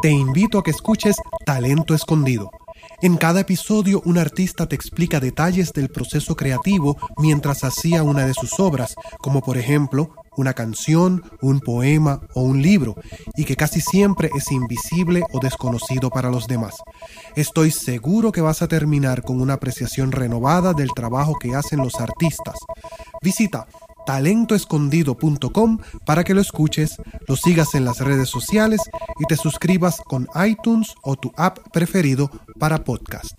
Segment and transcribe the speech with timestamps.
[0.00, 2.50] Te invito a que escuches Talento Escondido.
[3.02, 8.34] En cada episodio un artista te explica detalles del proceso creativo mientras hacía una de
[8.34, 12.94] sus obras, como por ejemplo una canción, un poema o un libro,
[13.36, 16.76] y que casi siempre es invisible o desconocido para los demás.
[17.34, 21.96] Estoy seguro que vas a terminar con una apreciación renovada del trabajo que hacen los
[21.96, 22.56] artistas.
[23.20, 23.66] Visita
[24.08, 26.96] talentoescondido.com para que lo escuches,
[27.26, 28.80] lo sigas en las redes sociales
[29.20, 33.32] y te suscribas con iTunes o tu app preferido para podcast.